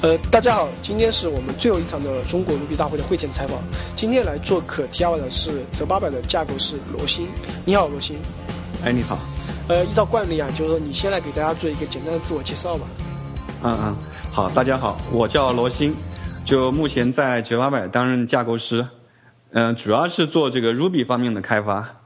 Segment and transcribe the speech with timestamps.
[0.00, 3.58] 呃，大家好，今天是我们最后一场的中国 Ruby 大会的会前采访。
[3.96, 7.26] 今天来做可 T R 的是泽八百的架构师罗鑫。
[7.64, 8.16] 你好，罗鑫。
[8.84, 9.18] 哎，你好。
[9.66, 12.86] 呃，依照惯例啊，就是说你先来给大家做一个简单的自我介绍吧。
[13.64, 13.96] 嗯嗯，
[14.30, 15.92] 好，大家好，我叫罗鑫，
[16.44, 18.86] 就目前在九八百担任架构师，
[19.50, 21.97] 嗯，主要是做这个 Ruby 方面的开发。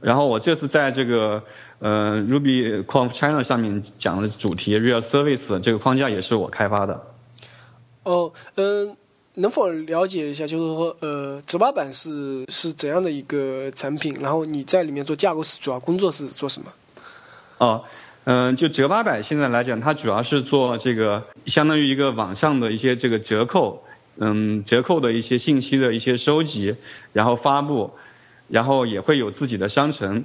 [0.00, 1.42] 然后我这次在这个
[1.78, 7.02] 呃 Ruby Conf China 上面讲的主题 Real Service 这个框架也是我开发的。
[8.02, 8.96] 哦，嗯，
[9.34, 14.16] 能否了解一下，就是说，呃，折八版是是怎样的一个产品？
[14.20, 16.72] 然后你在里面做架构师，主要工作是做什么？
[17.58, 17.82] 哦，
[18.24, 23.82] 嗯，就折八百现在来讲，它主要是做这个相当于一个网上的一些这个折扣，
[24.18, 26.76] 嗯，折扣的一些信息的一些收集，
[27.12, 27.90] 然后发布。
[28.48, 30.24] 然后也会有自己的商城，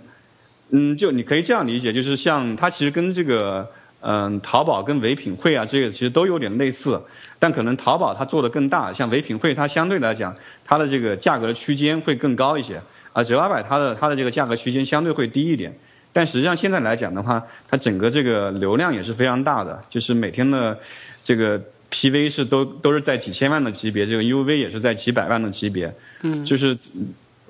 [0.69, 7.01] 嗯，就你可以这样理解，就是像它其实跟这个嗯淘宝跟唯品会啊，这个其实都有点类似，
[7.39, 12.81] 但可能淘宝它做的更大，像唯品会它相对来讲它的这个价格的区间会更高一些，
[13.13, 15.77] 啊，九八百它的它的这个价格区间相对会低一点，
[16.13, 20.79] 但实际上现在来讲的话，它整个这个流量也是非常大的，就是每天的
[21.23, 21.59] 这个
[21.91, 26.77] PV 是都都是在几千万的级别，这个 UV 也是在几百万的级别，嗯，就是。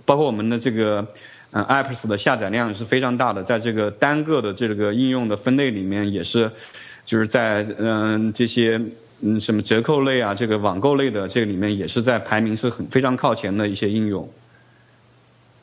[0.06, 1.08] 包括我们的这个
[1.52, 6.52] 嗯 apps 的下载量是非常大的，在这个单个的这个应用的分类里面也是，
[7.06, 8.82] 就是在嗯这些
[9.22, 14.30] 嗯什么折扣类啊，这个网购类的这个里面也是在排名是很非常靠前的一些应用。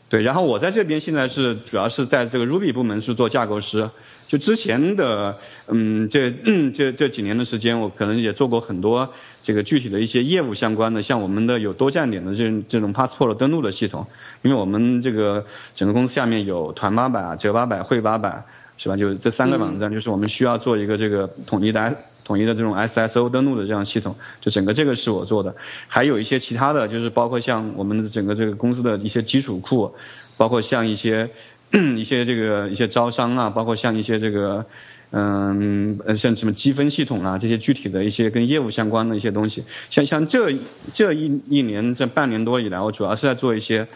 [0.08, 3.90] 对，然后我在这边现在是主要是在这个 Ruby 部门是做架构师。
[4.26, 6.30] 就之前的嗯这
[6.74, 9.10] 这这几年的时间，我可能也做过很多
[9.42, 14.06] 这个具体的一些业务相关的，像我们的有多站点的这这种 Passport 登录的系统，
[14.42, 18.44] 因为我们这个整个公司下面有团八百、折八百、汇八百，
[18.76, 18.96] 是吧？
[18.96, 21.96] 就这三个网站，就是我们需要做一个这个统一的
[22.28, 25.56] 统一的这种 SSO 登录的这样系统，就整个这个是我做的，
[25.88, 29.92] 还有一些其他的就是包括像我们整个这个公司的一些基础库，
[30.36, 31.30] 包括像一些。
[31.98, 34.64] 一些这个一些招商啊，包括像一些这个，
[35.10, 40.56] 嗯，像什么积分系统啊，这些具体的一些跟业务相关的一些东西，像像这
[40.94, 43.86] 这一一年这半年多以来，我主要是在做一些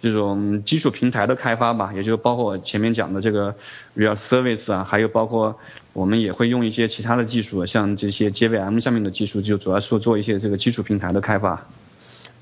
[0.00, 3.54] 这种基础平台的开发吧，也就包括我前面讲的这个
[3.96, 5.58] Real Service 啊，还有包括
[5.92, 11.66] 我们也会用一些其他的技术，像这些 JVM 下面的技术，就主要是做一些这个基础平台的开发。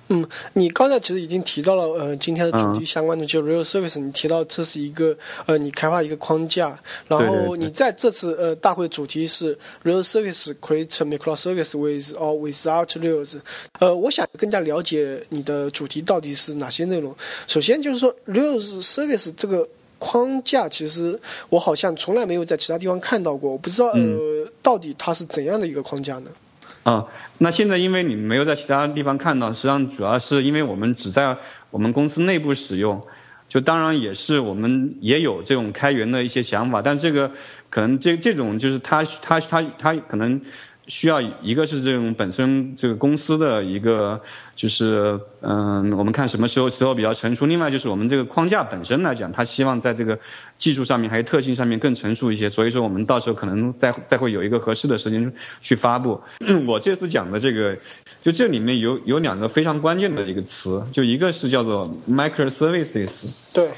[0.09, 6.79] 嗯，你刚才其实已经提到了，呃，今天的主题相关的就 real service，你提到这是一个，呃，你开发一个框架，
[7.09, 13.41] 然后你在这次呃大会主题是 real service create microservice with or without rails，
[13.81, 17.13] 呃，我想更加了解你的主题到底是哪些内容。
[17.49, 19.69] 首先就是说 real service 这个
[19.99, 21.19] 框架，其实
[21.49, 26.31] 我好像从来没有在其他地方看到过，我不知道呃到底它是怎样的一个框架呢？
[26.87, 27.07] 啊，
[27.39, 31.37] 那现在因为你没有在其他地方看到，实际上主要是因为我们只在
[31.71, 33.05] 我们公司内部使用，
[33.49, 37.33] 就当然也是我们也有这种开源的一些想法，但这个
[37.71, 40.41] 可能这这种就是它它它它可能。
[40.89, 44.21] 需要一个是这种本身这个公司的一个
[44.55, 47.47] 就是嗯，我们看什么时候时候比较成熟。
[47.47, 50.19] 另外就是我们这个框架本身来讲，它希望在这个
[50.57, 52.49] 技术上面还有特性上面更成熟一些。
[52.49, 56.21] 所以说我们到时候可能再再会有一个合适的时间去发布。
[56.67, 57.77] 我这次讲的这个，
[58.21, 63.25] 就这里面有有两个非常关键的一个词，就一个是叫做 microservices。
[63.53, 63.71] 对，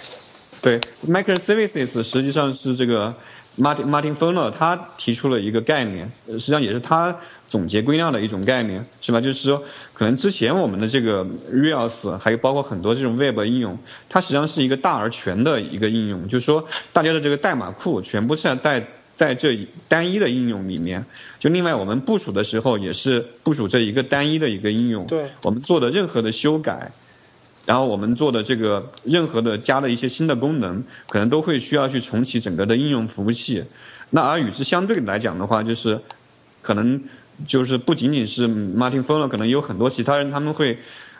[0.60, 3.14] 对，microservices 实际上是这个。
[3.58, 9.20] Martin Martin Furner 他提出了一个概念，实际上也是他总结归纳的一种概念，是吧？
[9.20, 19.58] 就是说，可能之前我们的这个 Rails 还有包括很多这种 Web 应用，它实际上是一个大而全的一个应用，就是说，大家的这个代码库全部是在在这
[19.88, 21.04] 单一的应用里面。
[21.40, 25.06] 就另外，我们部署的时候也是部署这一个单一的一个应用。
[25.06, 25.26] 对。
[25.42, 26.92] 我们做的任何的修改。
[27.68, 33.62] 然后我们做的这个任何的加的一些新的功能，可能都会需要去重启整个的应用服务器。
[34.08, 36.00] 那而与之相对来讲的话，就是
[36.62, 37.04] 可能
[37.46, 40.78] 就是不仅仅是 Martin f o n e 可能有很多其他人他们会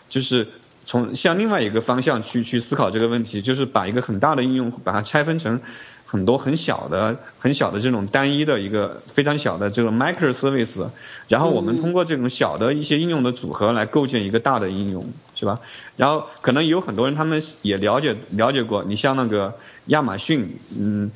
[0.09, 0.49] 就是。
[0.89, 5.61] 从向另外一个方向去去思考这个问题，就是把一个很大的应用把它拆分成
[6.03, 10.89] 很多很小的、很小的这种单一的一个非常小的这种 microservice，
[11.29, 15.05] 然后我们通过这种小的一些应用的组合来构建一个大的应用，
[15.35, 15.61] 是吧？
[15.99, 19.55] 然后可能有很多人他们也了解了解过，你像那个
[19.89, 21.11] 亚马逊，嗯，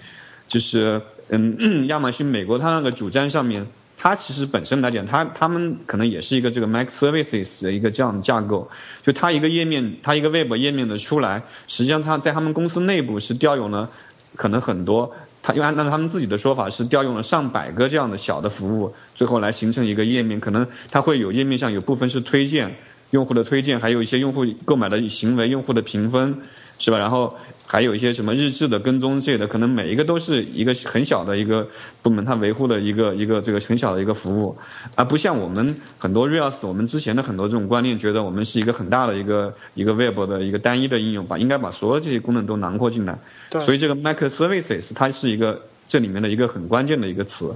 [0.47, 3.67] 就是嗯 亚马逊美国它那个主站上面。
[4.05, 8.69] 它其实本身来讲，它他们可能也是一个这个 mic services 的一个这样的架构。
[9.01, 13.89] 就它一个页面，它一个 web 页面的出来，实际上它在他们公司内部是调用了
[14.35, 20.41] 可能很多他因为按照他们自己的说法是调用了上百个这样的小的服务，最后来形成一个页面。
[20.41, 22.75] 可能它会有页面上有部分是推荐
[23.13, 26.39] 用户的推荐，还有一些用户购买的行为、用户的评分，
[26.79, 26.99] 是吧？
[26.99, 27.37] 然后
[27.67, 31.69] 还有一些什么日志的跟踪之类的，可能每一个都是一个很小的一个
[32.01, 34.57] 部门，它维护的一个一个这个很小的一个服务，
[34.95, 43.19] 而不像我们很多 Rails，我们之前的很多这种观念，觉得我们是一个很大的一个一个 Web 的一个单一的应用，把应该把所有这些功能都囊括进来。
[43.61, 47.55] 所以这个 Microservices 它是一个这里面的一个很关键的一个词。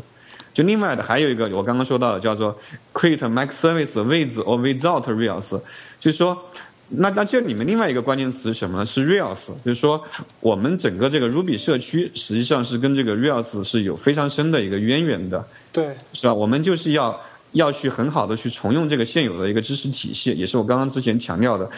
[0.57, 2.59] 就另外的还有一个我刚刚说到的叫做
[2.95, 5.61] create microservice with or without Rails，
[6.01, 6.45] 就是说，
[6.89, 8.87] 那那这里面另外一个关键词什么呢？
[8.87, 10.03] 是 Rails，就是说
[10.41, 16.33] 我们整个这个 Ruby 社区实际上是跟这个 Rails 是有非常深的一个渊源的，对，是吧？
[16.33, 17.21] 我们就是要
[17.53, 21.71] 要去很好的去重用这个现有的一个知识体系，也是我刚刚之前强调的，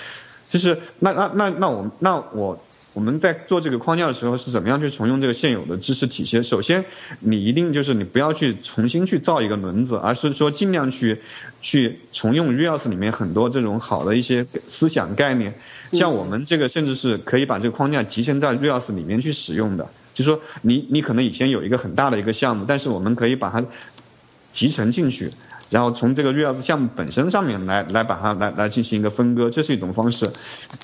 [0.48, 2.62] 就是那那那那我那我。
[2.94, 6.42] 我们在做这个框架的时候是怎么样去重用这个现有的知识体系？
[6.42, 6.84] 首先，
[7.20, 11.20] 你一定就是你不要去重新去造一个轮子，而是说尽量去
[11.60, 15.54] 去重用 Rails 里面很多这种好的一些思想概念。
[15.92, 19.88] 像我们这个甚至是可以把这个框架集成在 Rails 里面去使用的。
[20.12, 23.64] 就说你你可能以前有一个很大的一个项目，但是我们可以把它
[24.50, 25.30] 集成进去。
[25.70, 30.30] 然后从这个 Rails 项目本身上面来来把它来来进行一个分割，这是一种方式。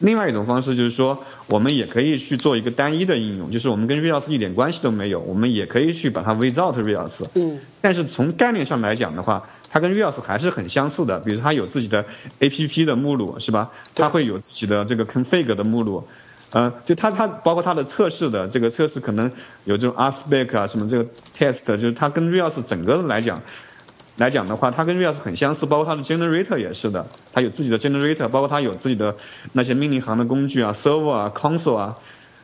[0.01, 7.25] 另外一种方式就是说，我们也可以去做一个单一的应用，就是我们跟 Rails 一点关系都没有，我们也可以去把它 without Rails。
[7.35, 7.59] 嗯。
[7.81, 11.19] 但是从概念上来讲的话，它跟 Rails 还是很相似的。
[11.21, 12.05] 比如它有自己的
[12.41, 13.71] APP 的目录，是吧？
[13.95, 16.07] 它会有自己的这个 config 的目录。
[16.53, 19.31] 嗯，就它它包括它的测试的这个测试可能
[19.65, 21.05] 有这种 aspect 啊什么这个
[21.37, 23.41] test，就是它跟 Rails 整个的来讲。
[24.17, 29.15] 来讲的话，它跟 Rails 很相似，包括它的 generator 也是的，它有自己的 generator，包括它有自己的
[29.55, 31.97] 那些命令行的工具啊，server 啊，console 啊，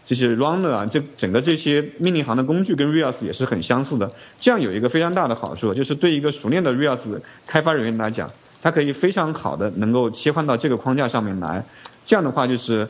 [0.04, 4.10] 这些 runner 啊，这整个这些命令行的工具跟 Rails 也是很相似的。
[4.40, 8.28] 这样有一个非常大的好处，就是对一个熟练的 Rails 开发人员来讲，
[8.60, 11.64] 他可以非常好的能够切换到这个框架上面来。
[12.04, 12.88] 这样的话就是。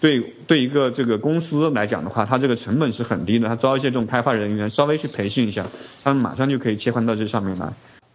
[0.00, 3.48] 对对一个这个公司来讲的话，它这个成本是很低的。
[3.48, 5.66] 它招一些这种开发人员，稍微去培训一下，
[6.04, 7.68] 他们马上就可以切换到这上面来。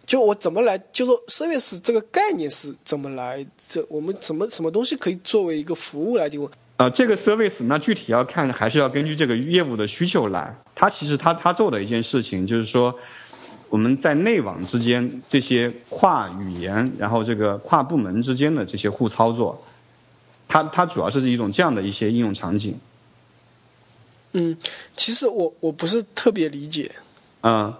[0.06, 3.44] 就我怎么来，就说 service 这个概念是怎么来？
[3.68, 6.50] 这我们怎么什么东西可以作为一个服务来提供？
[6.76, 10.56] 啊，这个 service 那具体要看，还是要根据这个业务的需求来。
[10.74, 12.94] 它其实它它做的一件事情就是说，
[13.68, 19.62] 我们在内网之间这些跨语言，然后这个跨部门之间的这些互操作。
[20.54, 22.78] 它它主要是一种这样的一些应用场景。
[24.34, 24.56] 嗯，
[24.96, 26.88] 其实我我不是特别理解。
[27.40, 27.74] 嗯。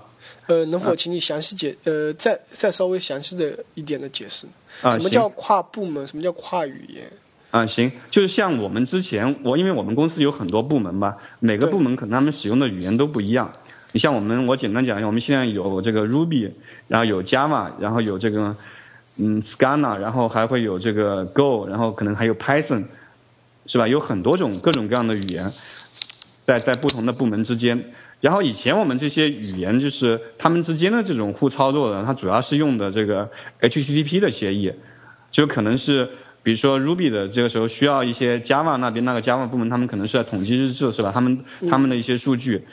[0.47, 4.49] 呃，能否请你详细解呃再再稍微详细的一点的解释？
[4.83, 6.05] 啊，什么叫跨部门？
[6.05, 7.05] 什么叫跨语言？
[7.53, 13.53] 啊，行，就是像我们之前我因为我们公司有很多部门吧，每个部门可能他们使用的语言都不一样。
[13.93, 16.51] 你像我们，我简单讲一下，我们现在有这个 Ruby，
[16.89, 18.57] 然后有 Java，然后有这个。
[19.17, 22.85] 嗯，Scala，然后还会有这个 Go，然后可能还有 Python，
[23.67, 23.87] 是吧？
[23.87, 25.53] 有很多种各种各样的语言，
[26.45, 27.93] 在在不同的部门之间。
[28.21, 33.31] 然后以前我们这些语言就是他们之间的这种互操作的，它主要是用的这个
[33.61, 34.73] HTTP 的协议，
[35.31, 36.09] 就可能是
[36.43, 41.13] 比如说 Ruby 的这个时候需要一些 Java 那边那个 Java 部门，他们可能是在统计日志，是吧？
[41.15, 41.39] 他们
[41.71, 42.67] 他们的一些数据，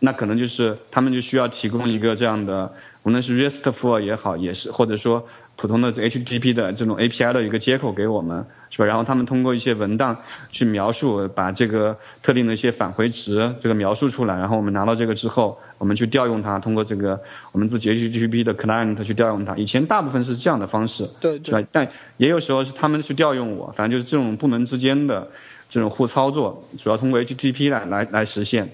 [0.00, 5.26] 那可能就是他们就需要提供一个这样的，无论是 RESTful 也好，也是或者说。
[5.58, 8.84] 普通的 HTTP 的这种 API 的一个接口给我们，是吧？
[8.84, 10.14] 然后他们通过一些文档
[10.50, 17.18] 去描述，把这个特定的一些返回值这个描述出来，然后我们拿到这个之后，我们去调用它，通过这个
[17.52, 19.56] 我们自己 HTTP 的 client 去调用它。
[19.56, 21.62] 以前大部分是这样的方式，对，是吧？
[21.72, 25.26] 但也有时候是他们去调用我，反正就是这种部门之间的
[25.70, 28.68] 这种互操作，主要通过 HTTP 来来来实现。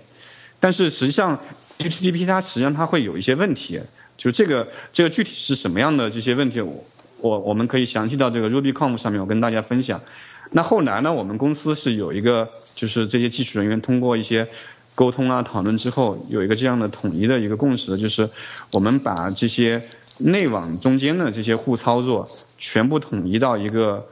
[0.62, 1.40] 但是实际上
[1.80, 3.80] HTTP 它实际上它会有一些问题。
[4.16, 6.84] 就这个，这个具体是什么样的这些问题，我
[7.18, 10.00] 我我们可以详细到这个 RubyConf 上面，我跟大家分享。
[10.52, 14.46] 那后来呢，我们公司是有一个，就是这些技术人员通过一些
[14.94, 18.30] 沟通啊、讨论之后，有一个这样的统一的一个共识，就是
[18.70, 19.88] 我们把这些
[20.18, 22.28] 内网中间的这些互操作
[22.58, 24.06] 全部统一到一个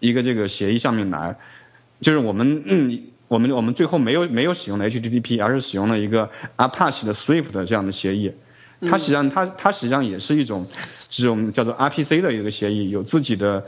[0.00, 1.38] 一个这个协议上面来。
[2.00, 8.32] 就是我们嗯，我们我们最后没有没有使用的 HTTP，而是使用了一个 Apache 的 Swift 的这样的协议。
[8.82, 10.66] 它实际上，它它实际上也是一种
[11.08, 13.64] 这种叫做 RPC 的一个协议，有自己的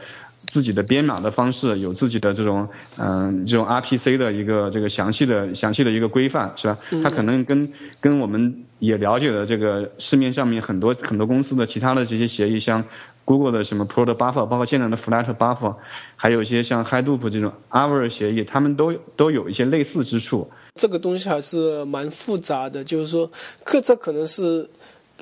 [0.46, 2.68] 自己的编码的方式，有自己的这种
[2.98, 6.76] 嗯这种 RPC 的一个这个详细的详细的一个规范，是吧？
[7.02, 12.84] 它可能跟跟我们也了解的这个市面上面很多很多公司的其他的这些协议，像
[13.24, 15.76] Google 的什么 Pro 的 Buffer，包括现在的 Flat Buffer，
[16.16, 20.50] 还有一些像 Hadoop 这种 Aver 协议，他们都都有一些类似之处。
[20.74, 23.30] 这个东西还是蛮复杂的，就是说，
[23.64, 24.68] 各这可能是。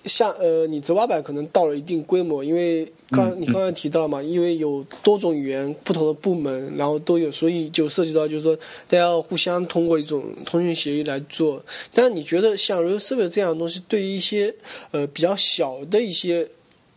[0.04, 8.56] 像呃，你折八百可能到了一定规模，因为刚你刚才提到了嘛，因为有多种语言、不同的部门，然后都有，所以就涉及到就是说，
[8.88, 11.64] 大家要互相通过一种通讯协议来做。
[11.94, 14.52] 但是你觉得像 Real Service 这样的东西，对于一些
[14.90, 16.48] 呃比较小的一些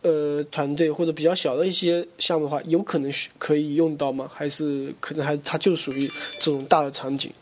[0.06, 4.30] 呃团队或者比较小的一些项目的话，有可能可以用到吗？
[4.32, 6.06] 还是可能还它就属于
[6.38, 7.32] 这种大的场景？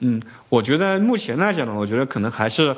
[0.00, 2.76] 嗯，我觉得目前来讲呢，我觉得可能还是。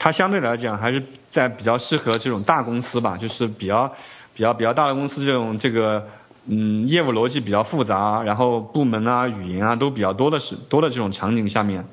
[0.00, 3.92] 它相对来讲还是在比较适合这种大公司吧，就是比较
[4.32, 6.06] 比较比较大的公司这种这个
[6.46, 11.84] 嗯业务逻辑比较复杂，然后部门啊语言啊都比较多的是多的这种场景下面，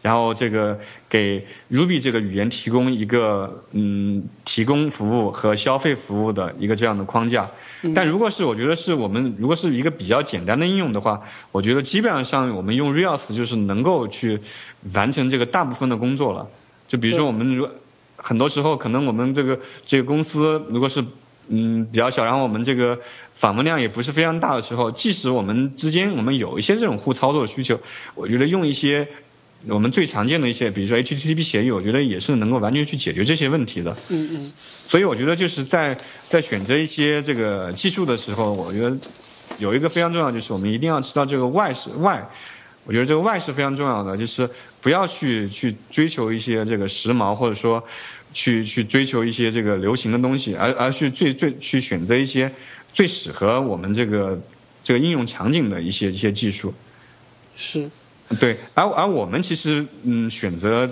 [0.00, 0.78] 然后这个
[1.08, 7.50] 给 Ruby 这个语言提供一个嗯提供服务和消费服务的一个这样的框架。
[7.94, 14.40] 但如果是我觉得是我们如果是一个比较简单的应用的话，我觉得基本上像我们用 Rails 就是能够去
[14.94, 16.46] 完成这个大部分的工作了。
[16.86, 17.68] 就比如说，我们如
[18.16, 21.04] 很多时候可能我们这个这个公司如果是
[21.48, 22.98] 嗯比较小，然后我们这个
[23.34, 27.80] 访问量也不是非常大的时候，即使我们之间我们有一些这种互操作的需求，
[28.14, 29.06] 我觉得用一些
[29.66, 33.96] 我们最常见的一些，比如说 HTTP 协议，我觉得也是能够完全去解决这些问题的。
[34.08, 34.52] 嗯嗯。
[34.86, 38.96] 所以我觉得就是在在选择一些这个技术的时候，我觉得
[39.58, 42.20] 有一个非常重要，就是我们一定要知道这个 why 是 why。
[42.84, 44.48] 我觉得这个 why 是非常重要的，就是
[44.80, 47.84] 不要去去追求一些这个时髦，或者说
[48.32, 52.50] 去去追求一些这个流行的东西，而而去最最去选择一些
[52.92, 54.40] 最适合我们这个
[54.82, 56.72] 这个应用场景的一些一些技术。
[57.56, 57.90] 是。
[58.38, 60.88] 对，而而我们其实嗯选择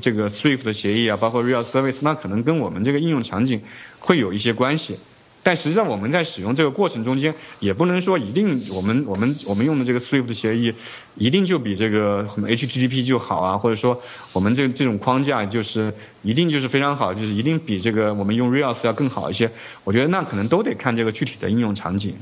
[0.00, 3.60] 这个 Swift 的协议啊，包括 Real Service，那可能跟我们这个应用场景
[3.98, 4.98] 会有一些关系。
[5.42, 10.74] 但实际上，我们在使用这个过程中间，也不能说一定我们我们我们用的这个 Swift 协议，
[11.14, 14.00] 一定就比这个什么 HTTP 就好啊，或者说
[14.32, 19.48] 我们这这种框架就是一定就是非常好，就是一定比这个我们用 r e a l s 要更好一些。
[19.84, 22.16] 我觉得那可能都得看这个具体的应用场景。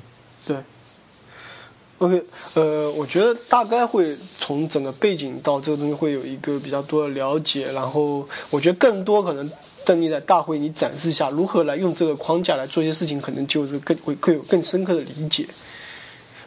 [0.47, 0.56] 对。
[2.05, 2.23] OK，
[2.55, 9.51] 呃，我觉得大概会从整个背景到这个东西会有一个比较多的了解，然后我觉得更多可能。
[9.87, 15.47] 邓丽在大会你展示一下如何来用这个框架来做一些事情，可能就是更会更有更深刻的理解。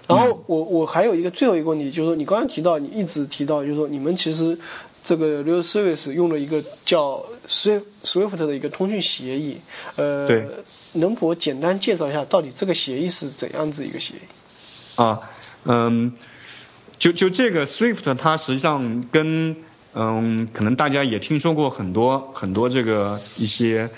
[0.07, 4.57] 然后我我还有一个最后一个问题，就是说你刚刚提到你一直提到，就是说你们其实
[5.03, 9.61] 这个 Real Service 用了一个叫 Swift Swift 的一个通讯协议。
[9.97, 10.47] 呃，对，
[10.93, 14.19] 能否简单介绍一下到底这个协议是怎样子一个协议？
[14.95, 15.19] 啊，
[15.67, 16.11] 嗯，
[16.97, 19.55] 就就这个 Swift 它实际上跟
[19.93, 23.89] 嗯，可能大家也听说过很多很多这个一些，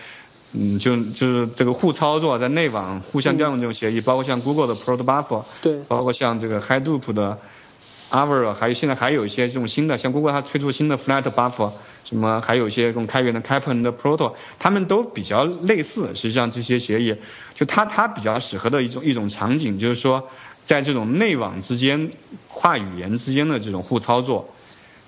[0.53, 7.37] 嗯，就就是这个互操作在内网互相调用这种协议，包括像 Google 的 Protobuf，对，包括像这个 Hadoop 的
[8.11, 11.71] Avro，还有现在还有一些这种新的，像 Google 它推出新的 Flatbuffer，
[12.05, 16.07] 什么还有一些这种开源的 Kapn 的 Proto，他们都比较类似。
[16.15, 17.15] 实际上这些协议，
[17.53, 20.29] 就它它比较适合的一种一种场景，就是说
[20.69, 22.11] 在这种内网之间
[22.47, 24.53] 跨语言之间的这种互操作。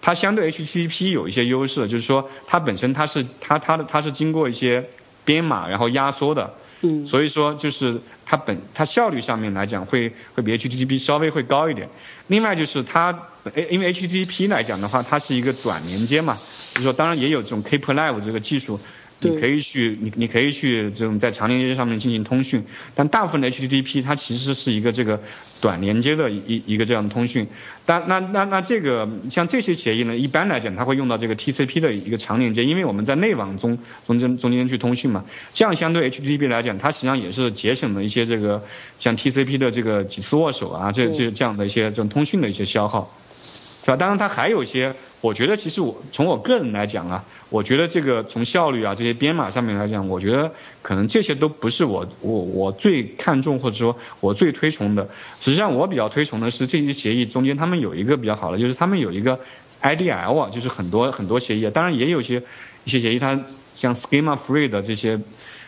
[0.02, 4.90] 它相对 HTTP 有一些优势，就是说它本身它是它它的它是经过一些
[5.24, 6.52] 编码然后压缩的，
[6.82, 11.88] 嗯，所以说就是它本它效率上面来讲会会比 HTTP 稍微会高一点。
[12.26, 13.16] 另外就是它，
[13.70, 16.40] 因为 HTTP 来讲的话，它是一个短连接嘛，
[16.74, 18.80] 就是说当然也有这种 Keep Live 这个技术。
[19.22, 22.64] 你可以去，你你可以去这种在长连接上面进行通讯，
[22.96, 25.22] 但大部分的 HTTP 它其实是一个这个
[25.62, 27.48] 短连接的一一个这样的通讯。
[27.86, 38.64] 但那那那这个像这些协议呢，一般来讲它会用到这个 TCP 的一个长连接，因为我们在内网中中间中间去通讯嘛，这样相对 HTTP 来讲，它实际上也是节省了一些这个
[38.98, 43.16] 像 TCP 的这个几次握手啊，这这这样的一些这种通讯的一些消耗。
[43.84, 43.96] 是吧？
[43.96, 50.52] 当然，它还有一些，我觉得其实我从我个人来讲啊，我觉得这个从效率啊这些编码上面来讲，我觉得
[50.84, 55.10] 可能这些都不是我我我最看重或者说我最推崇的。
[55.40, 59.40] 实际上，我比较推崇的是这些协议中间，他们有一个比较好的，就是他们有一个
[59.82, 62.44] IDL 啊，就是很多很多协议，当然也有些
[62.84, 63.40] 一些协议，它
[63.74, 65.20] 像 Schema Free 的这些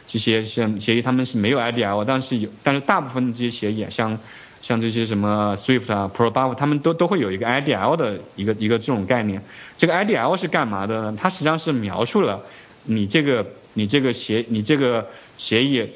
[0.05, 4.19] 这些像协议，他们是没有 IDL，但是有，但是大部分的这些协议像。
[4.63, 9.43] 像这些什么 Swift 啊、Protobuf，他们都都会有一个 IDL 的一个一个这种概念。
[9.77, 11.17] 这个 IDL 是干嘛的呢？
[11.19, 12.41] 它实际上是描述了
[12.85, 15.89] 你这个你这个协你这个协议，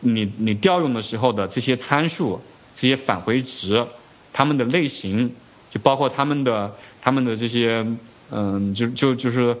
[0.00, 2.42] 你你调用的时候的这些参数、
[2.74, 3.86] 这些返回值、
[4.34, 5.32] 它们的类型，
[5.70, 7.86] 就包括他们的他们的这些
[8.30, 9.56] 嗯，就就就是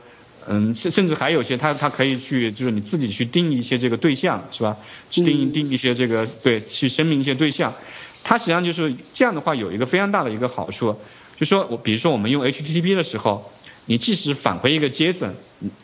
[0.46, 4.76] 嗯，甚甚至还有些它它可以去就是你自己去定义一些这个对象是吧？
[5.10, 7.72] 去定义定义一些这个对，去声明一些对象。
[8.24, 10.96] 它实际上就是这样的话，有一个非常大的一个好处，
[11.36, 13.48] 就说我比如说我们用 HTTP 的时候，
[13.86, 15.32] 你即使返回一个 JSON，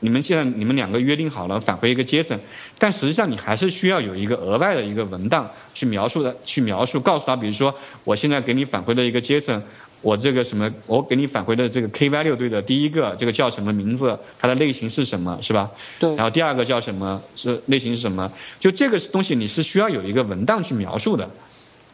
[0.01, 2.41] 你们现在你们两个约定好了返回一个 JSON，
[2.79, 9.63] 但实际上你还是需要有一个额外的一个文档去描述的，去描述告诉他，比如说我现在给你返回的一个 JSON。
[10.03, 15.71] 我这个什么，我给你返回的这个 key value 对的，第一个这个叫什么名字，它的类型是什么，是吧？
[15.99, 16.17] 对。
[16.17, 18.33] 然后第二个叫什么，是类型是什么？
[18.61, 21.29] 就这个东西你是需要有一个文档去描述的，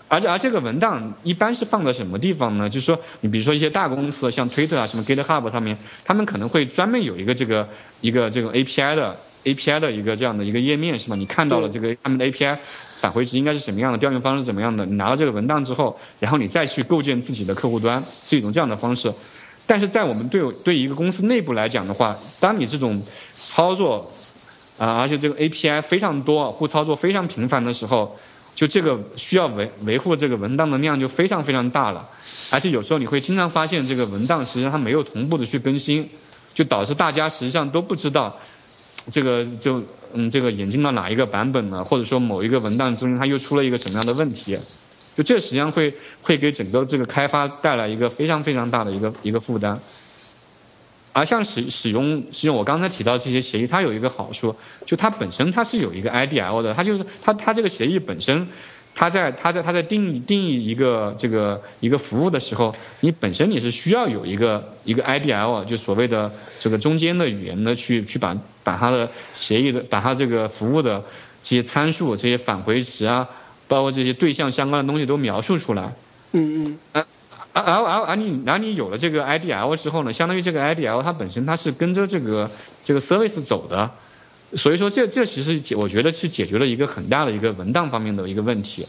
[0.08, 2.68] 而且而这个文档一般是放在什么地方呢？
[2.68, 7.68] 就是说，你比如说一些大公司，像 Twitter 啊，什么 GitHub 上面，他们可能会专门有一个这个
[8.00, 11.16] 一个这个 API 的 API 的一个这样的一个页面，是吧？
[11.16, 12.58] 你看到了这个他们的 API。
[12.98, 13.98] 返回值应该是什么样的？
[13.98, 14.86] 调用方式怎么样的？
[14.86, 19.12] 你拿到这个文档之后，然后你再去构建自己的客户端，是一种这样的方式。
[19.66, 23.02] 但是在我们对对一个公司内部来讲的话，当你这种
[23.34, 24.10] 操作
[24.78, 28.16] 啊，而且这个 API 非常多，互操作非常频繁的时候，
[28.56, 32.08] 就这个需要维维护这个文档的量就非常非常大了。
[32.50, 36.08] 而且有时候你会经常发现这个文档实际上它没有同步的去更新，
[36.54, 38.36] 就导致大家实际上都不知道。
[39.12, 39.80] 这个就
[40.14, 41.84] 嗯，这个引进到哪一个版本呢？
[41.84, 44.58] 或者说某一个文档中间它又出了一个什么样的问题？
[45.14, 49.78] 就这实际上会会给整个这个开发带来一个非常非常大的一个一个负担。
[51.16, 54.54] 而像使使用使用我刚才提到这些协议，它有一个好处，
[54.84, 58.48] 就它本身它是有一个 IDL 的，它就是它它这个协议本身。
[58.98, 71.02] 它在它在它在定义定义一个这个一个服务的时候，你本身你是需要有一个一个 IDL，就所谓的这个中间的语言呢去去把把它的协议的把它这个服务的
[71.40, 73.28] 这些参数、这些返回值啊，
[73.68, 75.94] 包括这些对象相关的东西都描述出来。
[76.32, 77.04] 嗯嗯。
[77.62, 82.50] 而而而你而你有了这个 IDL 之后呢，相当于这个 IDL 它本身它是跟着这个
[82.84, 83.90] 这个 service 走的。
[84.54, 88.86] 所以说，这这其实解，我觉得是解决了一个很大的一个文档方面的一个问题。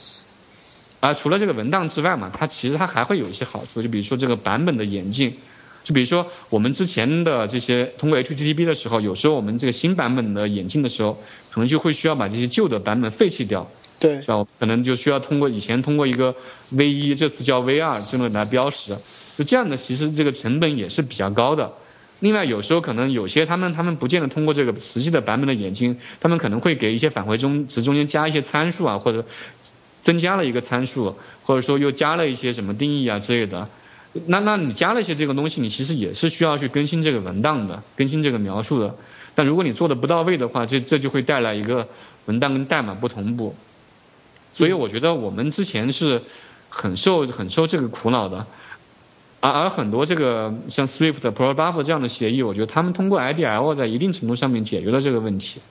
[0.99, 5.35] 啊，除了这个文档之外嘛，它其实它还会有一些好处，就比如说这个版本的演进，
[5.83, 11.19] 就比如说我们之前的这些通过 HTTP 的时候，有时候我们这个新版本的演进的时候，
[11.49, 13.67] 可能就会需要把这些旧的版本废弃掉，
[13.99, 14.45] 对，是吧？
[14.59, 16.35] 可能就需要通过以前通过一个
[16.71, 18.95] V 一，这次叫 V 二这么来标识，
[19.37, 21.73] 就这样的，其实这个成本也是比较高的。
[22.19, 29.25] 另外，有时候可能有些他们他们不见得通过这个实际的版本的演进，他们可能会给一些返回中值中间加一些参数啊，或者
[30.01, 33.69] 增加了一个参数，或者说又加了一些什么定义啊之类的。
[34.25, 38.95] 那那你加了一些这个东西，你其实也是需要去更新这个文档的，更新这个描述的。
[39.35, 41.87] 但如果你做的不到位的话，这这就会带来一个
[42.25, 43.55] 文档跟代码不同步。
[44.57, 46.23] 所以我觉得我们之前是
[46.69, 48.47] 很受很受这个苦恼的。
[49.39, 55.61] 而而很多这个像 Swift、Protobuf 这样的协议，我觉得他们通过 IDL 在一定程度上面解决了这个问题。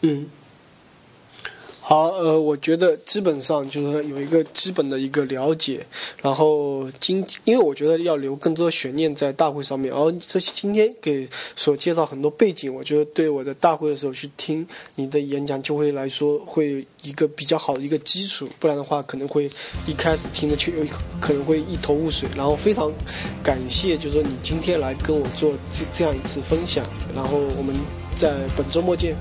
[0.00, 0.26] 嗯。
[1.86, 5.84] 好，呃，我觉得基本上就是有一个基本的一个了解，
[6.22, 19.44] 然后今因为我觉得要留更多悬念在大会上面，而这今天给所介绍很多背景，我觉得对我的大会的时候去听你的演讲就会来说会一个比较好的一个基础，不然的话可能会
[19.86, 20.72] 一开始听的就
[21.20, 22.26] 可能会一头雾水。
[22.34, 22.90] 然后非常
[23.42, 26.82] 感谢，就是说你今天来跟我做这这样一次分享，
[27.14, 27.76] 然后我们
[28.14, 29.14] 在本周末见。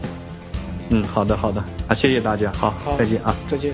[0.89, 3.73] 嗯，好的，好的，啊，谢谢大家，好，再见啊，再见。